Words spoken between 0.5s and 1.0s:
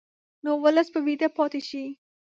ولس به